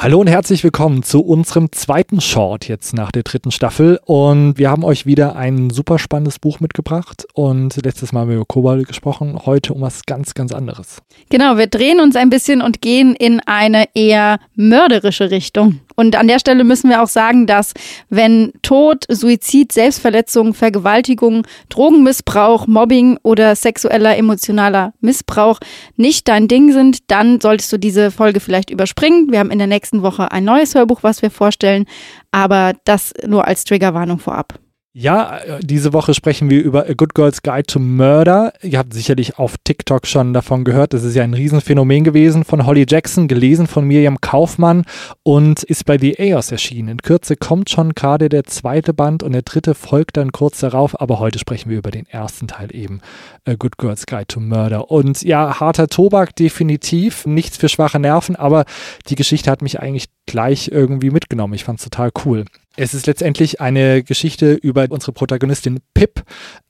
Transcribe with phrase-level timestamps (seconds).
[0.00, 3.98] Hallo und herzlich willkommen zu unserem zweiten Short jetzt nach der dritten Staffel.
[4.04, 7.26] Und wir haben euch wieder ein super spannendes Buch mitgebracht.
[7.34, 11.02] Und letztes Mal haben wir über Kobold gesprochen, heute um was ganz, ganz anderes.
[11.30, 15.80] Genau, wir drehen uns ein bisschen und gehen in eine eher mörderische Richtung.
[15.98, 17.74] Und an der Stelle müssen wir auch sagen, dass
[18.08, 25.58] wenn Tod, Suizid, Selbstverletzung, Vergewaltigung, Drogenmissbrauch, Mobbing oder sexueller emotionaler Missbrauch
[25.96, 29.32] nicht dein Ding sind, dann solltest du diese Folge vielleicht überspringen.
[29.32, 31.84] Wir haben in der nächsten Woche ein neues Hörbuch, was wir vorstellen,
[32.30, 34.54] aber das nur als Triggerwarnung vorab.
[34.94, 38.54] Ja, äh, diese Woche sprechen wir über A Good Girl's Guide to Murder.
[38.62, 40.94] Ihr habt sicherlich auf TikTok schon davon gehört.
[40.94, 44.86] Das ist ja ein Riesenphänomen gewesen von Holly Jackson, gelesen von Miriam Kaufmann
[45.22, 46.88] und ist bei The EOS erschienen.
[46.88, 50.98] In Kürze kommt schon gerade der zweite Band und der dritte folgt dann kurz darauf.
[50.98, 53.00] Aber heute sprechen wir über den ersten Teil eben,
[53.44, 54.90] A Good Girl's Guide to Murder.
[54.90, 58.64] Und ja, harter Tobak definitiv, nichts für schwache Nerven, aber
[59.08, 61.52] die Geschichte hat mich eigentlich gleich irgendwie mitgenommen.
[61.52, 62.46] Ich fand es total cool.
[62.80, 66.22] Es ist letztendlich eine Geschichte über unsere Protagonistin Pip.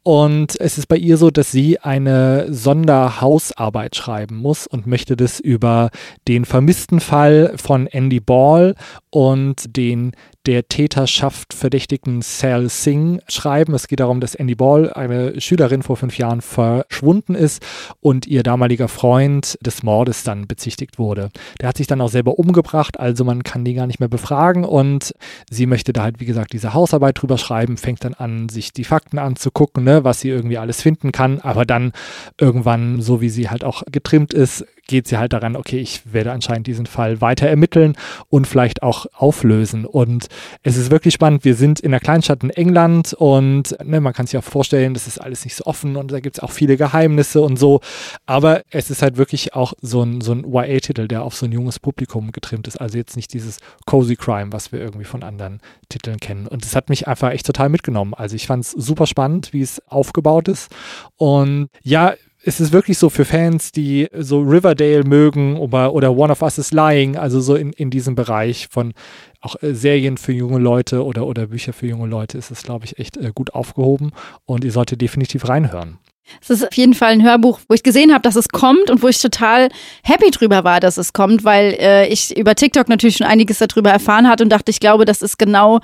[0.03, 5.39] Und es ist bei ihr so, dass sie eine Sonderhausarbeit schreiben muss und möchte das
[5.39, 5.91] über
[6.27, 8.75] den vermissten Fall von Andy Ball
[9.11, 10.13] und den
[10.47, 13.75] der Täterschaft verdächtigten Sal Singh schreiben.
[13.75, 17.63] Es geht darum, dass Andy Ball, eine Schülerin vor fünf Jahren, verschwunden ist
[18.01, 21.31] und ihr damaliger Freund des Mordes dann bezichtigt wurde.
[21.61, 24.65] Der hat sich dann auch selber umgebracht, also man kann die gar nicht mehr befragen
[24.65, 25.15] und
[25.51, 28.85] sie möchte da halt, wie gesagt, diese Hausarbeit drüber schreiben, fängt dann an, sich die
[28.85, 31.93] Fakten anzugucken, ne, was sie irgendwie alles finden kann, aber dann
[32.41, 36.33] irgendwann, so wie sie halt auch getrimmt ist, geht sie halt daran, okay, ich werde
[36.33, 37.97] anscheinend diesen Fall weiter ermitteln
[38.29, 39.85] und vielleicht auch auflösen.
[39.85, 40.27] Und
[40.63, 41.45] es ist wirklich spannend.
[41.45, 45.07] Wir sind in einer Kleinstadt in England und ne, man kann sich auch vorstellen, das
[45.07, 47.81] ist alles nicht so offen und da gibt es auch viele Geheimnisse und so.
[48.27, 51.53] Aber es ist halt wirklich auch so ein, so ein YA-Titel, der auf so ein
[51.53, 52.81] junges Publikum getrimmt ist.
[52.81, 56.47] Also jetzt nicht dieses Cozy Crime, was wir irgendwie von anderen Titeln kennen.
[56.47, 58.15] Und es hat mich einfach echt total mitgenommen.
[58.15, 60.71] Also ich fand es super spannend, wie es aufgebaut ist.
[61.17, 62.15] Und ja,
[62.45, 66.59] es ist wirklich so für Fans, die so Riverdale mögen oder, oder One of Us
[66.59, 68.95] is Lying, also so in, in diesem Bereich von
[69.41, 72.85] auch äh, Serien für junge Leute oder, oder Bücher für junge Leute, ist es, glaube
[72.85, 74.13] ich, echt äh, gut aufgehoben
[74.45, 75.99] und ihr solltet definitiv reinhören.
[76.43, 79.03] Es ist auf jeden Fall ein Hörbuch, wo ich gesehen habe, dass es kommt und
[79.03, 79.69] wo ich total
[80.05, 83.91] happy drüber war, dass es kommt, weil äh, ich über TikTok natürlich schon einiges darüber
[83.91, 85.81] erfahren hatte und dachte, ich glaube, das ist genau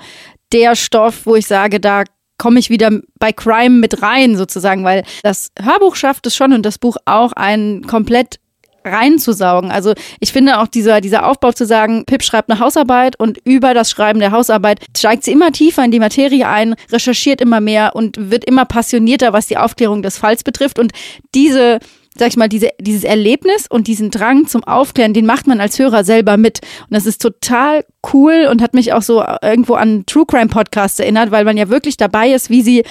[0.51, 2.03] der Stoff, wo ich sage, da
[2.37, 6.65] komme ich wieder bei Crime mit rein sozusagen, weil das Hörbuch schafft es schon und
[6.65, 8.39] das Buch auch einen komplett
[8.85, 9.71] reinzusaugen.
[9.71, 13.73] Also ich finde auch dieser, dieser Aufbau zu sagen, Pip schreibt eine Hausarbeit und über
[13.73, 17.95] das Schreiben der Hausarbeit steigt sie immer tiefer in die Materie ein, recherchiert immer mehr
[17.95, 20.79] und wird immer passionierter, was die Aufklärung des Falls betrifft.
[20.79, 20.91] Und
[21.33, 21.79] diese
[22.17, 25.77] sag ich mal, diese, dieses Erlebnis und diesen Drang zum Aufklären, den macht man als
[25.77, 26.61] Hörer selber mit.
[26.83, 27.83] Und das ist total
[28.13, 31.69] cool und hat mich auch so irgendwo an True Crime Podcasts erinnert, weil man ja
[31.69, 32.83] wirklich dabei ist, wie sie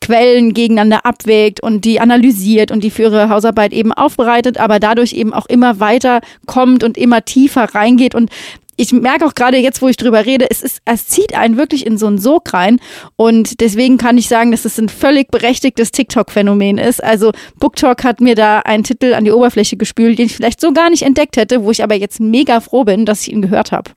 [0.00, 5.12] Quellen gegeneinander abwägt und die analysiert und die für ihre Hausarbeit eben aufbereitet, aber dadurch
[5.12, 8.30] eben auch immer weiter kommt und immer tiefer reingeht und
[8.76, 11.86] ich merke auch gerade jetzt, wo ich drüber rede, es ist, es zieht einen wirklich
[11.86, 12.80] in so einen Sog rein.
[13.16, 17.02] Und deswegen kann ich sagen, dass es ein völlig berechtigtes TikTok-Phänomen ist.
[17.02, 20.72] Also BookTok hat mir da einen Titel an die Oberfläche gespült, den ich vielleicht so
[20.72, 23.72] gar nicht entdeckt hätte, wo ich aber jetzt mega froh bin, dass ich ihn gehört
[23.72, 23.90] habe.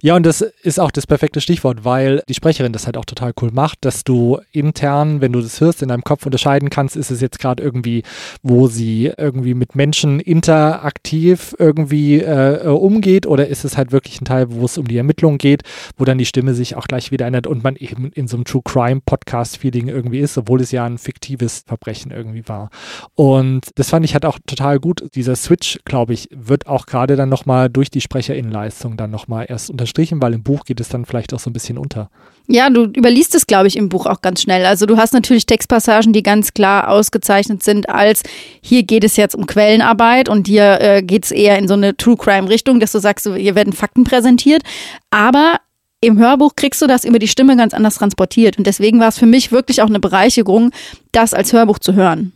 [0.00, 3.32] Ja, und das ist auch das perfekte Stichwort, weil die Sprecherin das halt auch total
[3.40, 7.10] cool macht, dass du intern, wenn du das hörst, in deinem Kopf unterscheiden kannst, ist
[7.10, 8.02] es jetzt gerade irgendwie,
[8.42, 14.24] wo sie irgendwie mit Menschen interaktiv irgendwie äh, umgeht oder ist es halt wirklich ein
[14.24, 15.62] Teil, wo es um die Ermittlung geht,
[15.96, 18.44] wo dann die Stimme sich auch gleich wieder ändert und man eben in so einem
[18.44, 22.70] True Crime Podcast Feeling irgendwie ist, obwohl es ja ein fiktives Verbrechen irgendwie war.
[23.14, 25.14] Und das fand ich halt auch total gut.
[25.14, 29.65] Dieser Switch, glaube ich, wird auch gerade dann nochmal durch die Sprecherinnenleistung dann nochmal erst
[29.70, 32.10] unterstrichen, weil im Buch geht es dann vielleicht auch so ein bisschen unter.
[32.48, 34.64] Ja, du überliest es, glaube ich, im Buch auch ganz schnell.
[34.66, 38.22] Also du hast natürlich Textpassagen, die ganz klar ausgezeichnet sind als
[38.60, 41.96] hier geht es jetzt um Quellenarbeit und hier äh, geht es eher in so eine
[41.96, 44.62] True Crime Richtung, dass du sagst, hier werden Fakten präsentiert.
[45.10, 45.60] Aber
[46.00, 48.58] im Hörbuch kriegst du das über die Stimme ganz anders transportiert.
[48.58, 50.70] Und deswegen war es für mich wirklich auch eine Bereicherung,
[51.12, 52.32] das als Hörbuch zu hören.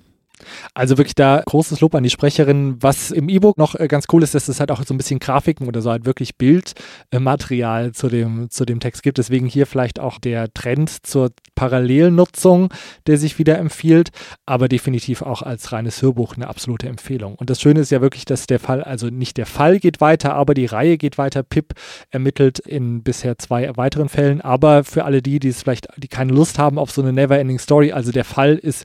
[0.74, 2.76] Also wirklich da großes Lob an die Sprecherin.
[2.80, 5.18] Was im E-Book noch äh, ganz cool ist, dass es halt auch so ein bisschen
[5.18, 9.18] Grafiken oder so halt wirklich Bildmaterial zu dem, zu dem Text gibt.
[9.18, 12.72] Deswegen hier vielleicht auch der Trend zur Parallelnutzung,
[13.06, 14.10] der sich wieder empfiehlt,
[14.46, 17.34] aber definitiv auch als reines Hörbuch eine absolute Empfehlung.
[17.34, 20.34] Und das Schöne ist ja wirklich, dass der Fall, also nicht der Fall geht weiter,
[20.34, 21.42] aber die Reihe geht weiter.
[21.42, 21.74] Pip
[22.10, 26.32] ermittelt in bisher zwei weiteren Fällen, aber für alle die, die es vielleicht, die keine
[26.32, 28.84] Lust haben auf so eine Never-Ending Story, also der Fall ist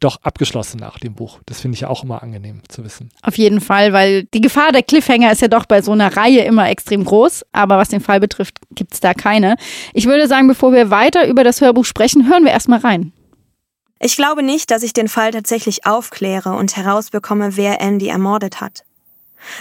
[0.00, 1.40] doch abgeschlossen nach dem Buch.
[1.46, 3.10] Das finde ich auch immer angenehm zu wissen.
[3.22, 6.42] Auf jeden Fall, weil die Gefahr der Cliffhanger ist ja doch bei so einer Reihe
[6.42, 9.56] immer extrem groß, aber was den Fall betrifft, gibt es da keine.
[9.92, 13.12] Ich würde sagen, bevor wir weiter über das Hörbuch sprechen, hören wir erstmal rein.
[13.98, 18.84] Ich glaube nicht, dass ich den Fall tatsächlich aufkläre und herausbekomme, wer Andy ermordet hat.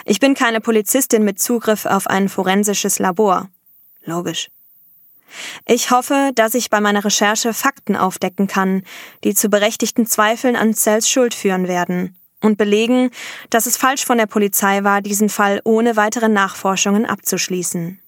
[0.03, 3.49] Ich bin keine Polizistin mit Zugriff auf ein forensisches Labor.
[4.03, 4.49] Logisch.
[5.65, 8.83] Ich hoffe, dass ich bei meiner Recherche Fakten aufdecken kann,
[9.23, 13.09] die zu berechtigten Zweifeln an Cells Schuld führen werden und belegen,
[13.49, 17.99] dass es falsch von der Polizei war, diesen Fall ohne weitere Nachforschungen abzuschließen.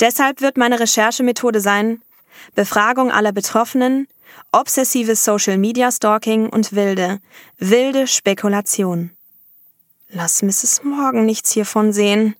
[0.00, 2.02] Deshalb wird meine Recherchemethode sein,
[2.54, 4.08] Befragung aller Betroffenen,
[4.52, 7.20] obsessives Social Media Stalking und wilde,
[7.58, 9.10] wilde Spekulation.
[10.08, 10.82] Lass Mrs.
[10.82, 12.34] Morgan nichts hiervon sehen.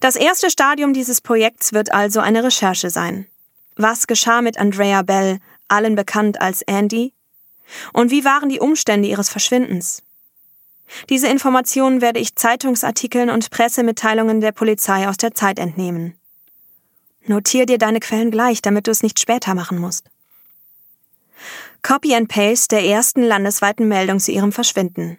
[0.00, 3.26] Das erste Stadium dieses Projekts wird also eine Recherche sein.
[3.76, 5.38] Was geschah mit Andrea Bell,
[5.68, 7.12] allen bekannt als Andy?
[7.92, 10.02] Und wie waren die Umstände ihres Verschwindens?
[11.10, 16.18] Diese Informationen werde ich Zeitungsartikeln und Pressemitteilungen der Polizei aus der Zeit entnehmen.
[17.26, 20.06] Notier dir deine Quellen gleich, damit du es nicht später machen musst.
[21.82, 25.18] Copy and Paste der ersten landesweiten Meldung zu ihrem Verschwinden.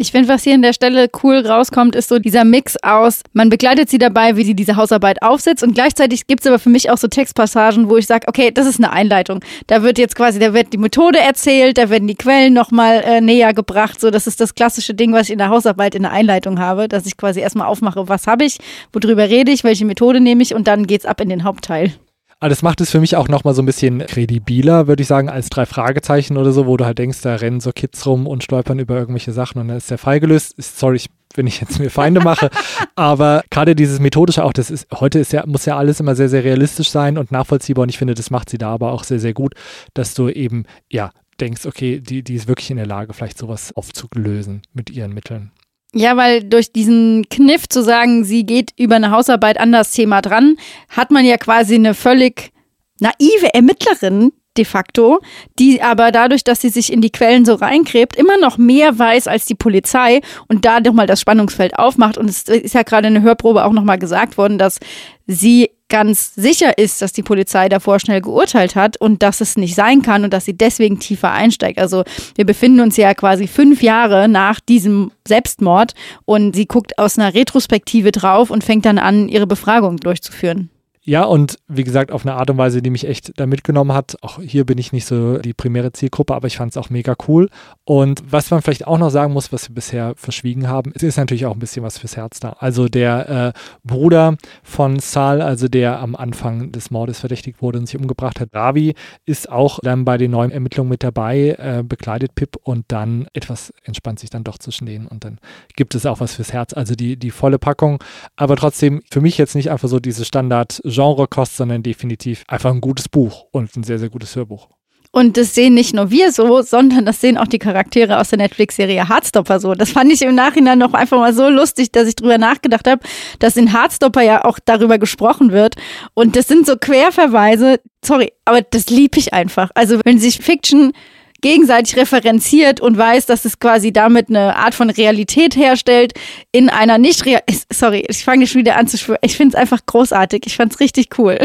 [0.00, 3.48] Ich finde, was hier an der Stelle cool rauskommt, ist so dieser Mix aus, man
[3.48, 6.88] begleitet sie dabei, wie sie diese Hausarbeit aufsetzt und gleichzeitig gibt es aber für mich
[6.88, 9.40] auch so Textpassagen, wo ich sage, okay, das ist eine Einleitung.
[9.66, 13.20] Da wird jetzt quasi, da wird die Methode erzählt, da werden die Quellen nochmal äh,
[13.20, 14.00] näher gebracht.
[14.00, 16.86] So, das ist das klassische Ding, was ich in der Hausarbeit in der Einleitung habe,
[16.86, 18.58] dass ich quasi erstmal aufmache, was habe ich,
[18.92, 21.92] worüber rede ich, welche Methode nehme ich und dann geht's ab in den Hauptteil.
[22.40, 25.28] Aber das macht es für mich auch nochmal so ein bisschen kredibiler, würde ich sagen,
[25.28, 28.44] als drei Fragezeichen oder so, wo du halt denkst, da rennen so Kids rum und
[28.44, 30.54] stolpern über irgendwelche Sachen und dann ist der Fall gelöst.
[30.58, 32.50] Sorry, ich wenn ich jetzt mir Feinde mache.
[32.96, 36.28] Aber gerade dieses methodische auch, das ist, heute ist ja, muss ja alles immer sehr,
[36.28, 37.82] sehr realistisch sein und nachvollziehbar.
[37.82, 39.54] Und ich finde, das macht sie da aber auch sehr, sehr gut,
[39.94, 43.72] dass du eben, ja, denkst, okay, die, die ist wirklich in der Lage, vielleicht sowas
[43.76, 45.52] aufzulösen mit ihren Mitteln.
[45.94, 50.20] Ja, weil durch diesen Kniff zu sagen, sie geht über eine Hausarbeit an das Thema
[50.20, 50.56] dran,
[50.90, 52.52] hat man ja quasi eine völlig
[53.00, 55.20] naive Ermittlerin de facto,
[55.58, 59.28] die aber dadurch, dass sie sich in die Quellen so reinkrebt, immer noch mehr weiß
[59.28, 62.18] als die Polizei und da doch mal das Spannungsfeld aufmacht.
[62.18, 64.80] Und es ist ja gerade in der Hörprobe auch nochmal gesagt worden, dass
[65.26, 69.74] sie ganz sicher ist, dass die Polizei davor schnell geurteilt hat und dass es nicht
[69.74, 71.78] sein kann und dass sie deswegen tiefer einsteigt.
[71.78, 72.04] Also
[72.34, 75.94] wir befinden uns ja quasi fünf Jahre nach diesem Selbstmord
[76.24, 80.70] und sie guckt aus einer Retrospektive drauf und fängt dann an, ihre Befragung durchzuführen.
[81.08, 84.18] Ja, und wie gesagt, auf eine Art und Weise, die mich echt da mitgenommen hat.
[84.20, 87.16] Auch hier bin ich nicht so die primäre Zielgruppe, aber ich fand es auch mega
[87.26, 87.48] cool.
[87.86, 91.16] Und was man vielleicht auch noch sagen muss, was wir bisher verschwiegen haben, es ist
[91.16, 92.56] natürlich auch ein bisschen was fürs Herz da.
[92.58, 97.86] Also der äh, Bruder von Sal, also der am Anfang des Mordes verdächtigt wurde und
[97.86, 98.94] sich umgebracht hat, Ravi,
[99.24, 103.72] ist auch dann bei den neuen Ermittlungen mit dabei, äh, bekleidet Pip und dann etwas
[103.82, 105.38] entspannt sich dann doch zwischen denen und dann
[105.74, 106.74] gibt es auch was fürs Herz.
[106.74, 108.04] Also die, die volle Packung,
[108.36, 112.80] aber trotzdem für mich jetzt nicht einfach so diese Standard- Genrekost, sondern definitiv einfach ein
[112.80, 114.68] gutes Buch und ein sehr, sehr gutes Hörbuch.
[115.10, 118.38] Und das sehen nicht nur wir so, sondern das sehen auch die Charaktere aus der
[118.38, 119.74] Netflix-Serie Hardstopper so.
[119.74, 123.00] Das fand ich im Nachhinein noch einfach mal so lustig, dass ich drüber nachgedacht habe,
[123.38, 125.76] dass in Hardstopper ja auch darüber gesprochen wird.
[126.12, 127.80] Und das sind so Querverweise.
[128.04, 129.70] Sorry, aber das liebe ich einfach.
[129.74, 130.92] Also wenn sich Fiction
[131.40, 136.12] gegenseitig referenziert und weiß, dass es quasi damit eine Art von Realität herstellt
[136.52, 137.42] in einer nicht real
[137.72, 139.20] sorry, ich fange schon wieder an zu schwören.
[139.22, 140.42] Ich finde es einfach großartig.
[140.46, 141.38] Ich fand es richtig cool.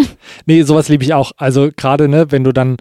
[0.45, 1.31] Nee, sowas liebe ich auch.
[1.37, 2.77] Also gerade, ne, wenn du dann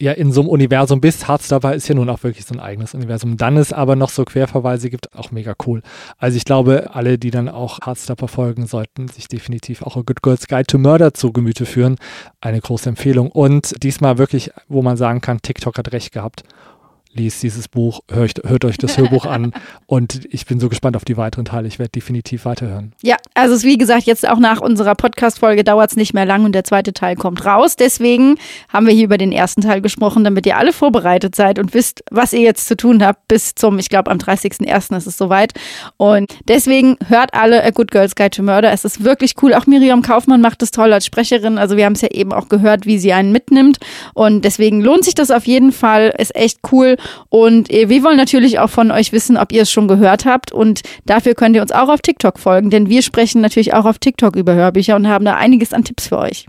[0.00, 1.28] ja in so einem Universum bist.
[1.28, 3.36] Heartstopper ist ja nun auch wirklich so ein eigenes Universum.
[3.36, 5.82] Dann es aber noch so Querverweise gibt, auch mega cool.
[6.18, 10.22] Also ich glaube, alle, die dann auch Heartstopper folgen, sollten sich definitiv auch A Good
[10.22, 11.96] Girls Guide to Murder zu Gemüte führen.
[12.40, 13.30] Eine große Empfehlung.
[13.30, 16.42] Und diesmal wirklich, wo man sagen kann, TikTok hat recht gehabt
[17.16, 19.52] liest dieses Buch, hört, hört euch das Hörbuch an
[19.86, 21.66] und ich bin so gespannt auf die weiteren Teile.
[21.68, 22.92] Ich werde definitiv weiterhören.
[23.02, 26.52] Ja, also wie gesagt, jetzt auch nach unserer Podcast-Folge dauert es nicht mehr lang und
[26.52, 27.76] der zweite Teil kommt raus.
[27.76, 28.36] Deswegen
[28.72, 32.04] haben wir hier über den ersten Teil gesprochen, damit ihr alle vorbereitet seid und wisst,
[32.10, 34.96] was ihr jetzt zu tun habt bis zum, ich glaube, am 30.01.
[34.96, 35.52] ist es soweit.
[35.96, 38.72] Und deswegen hört alle A Good Girls Guide to Murder.
[38.72, 39.54] Es ist wirklich cool.
[39.54, 41.58] Auch Miriam Kaufmann macht es toll als Sprecherin.
[41.58, 43.78] Also wir haben es ja eben auch gehört, wie sie einen mitnimmt.
[44.14, 46.14] Und deswegen lohnt sich das auf jeden Fall.
[46.18, 46.96] Ist echt cool.
[47.28, 50.52] Und äh, wir wollen natürlich auch von euch wissen, ob ihr es schon gehört habt.
[50.52, 53.98] Und dafür könnt ihr uns auch auf TikTok folgen, denn wir sprechen natürlich auch auf
[53.98, 56.46] TikTok über Hörbücher und haben da einiges an Tipps für euch.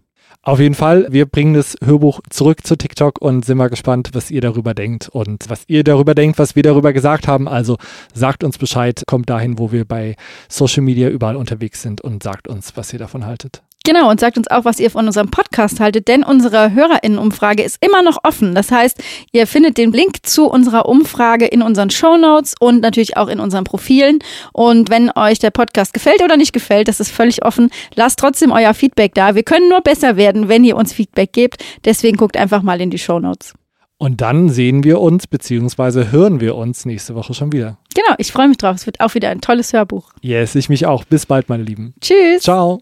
[0.48, 4.32] Auf jeden Fall, wir bringen das Hörbuch zurück zu TikTok und sind mal gespannt, was
[4.32, 7.50] ihr darüber denkt und was ihr darüber denkt, was wir darüber gesagt haben.
[7.50, 7.76] Also
[8.14, 10.16] sagt uns Bescheid, kommt dahin, wo wir bei
[10.48, 13.62] Social Media überall unterwegs sind und sagt uns, was ihr davon haltet.
[13.88, 17.78] Genau, und sagt uns auch, was ihr von unserem Podcast haltet, denn unsere HörerInnenumfrage ist
[17.80, 18.54] immer noch offen.
[18.54, 19.02] Das heißt,
[19.32, 23.40] ihr findet den Link zu unserer Umfrage in unseren Show Notes und natürlich auch in
[23.40, 24.20] unseren Profilen.
[24.52, 28.52] Und wenn euch der Podcast gefällt oder nicht gefällt, das ist völlig offen, lasst trotzdem
[28.52, 29.36] euer Feedback da.
[29.36, 31.64] Wir können nur besser werden, wenn ihr uns Feedback gebt.
[31.86, 33.54] Deswegen guckt einfach mal in die Show Notes.
[34.00, 36.12] Und dann sehen wir uns bzw.
[36.12, 37.78] hören wir uns nächste Woche schon wieder.
[37.96, 38.76] Genau, ich freue mich drauf.
[38.76, 40.12] Es wird auch wieder ein tolles Hörbuch.
[40.20, 41.06] Yes, ich mich auch.
[41.06, 41.94] Bis bald, meine Lieben.
[42.02, 42.44] Tschüss.
[42.44, 42.82] Ciao.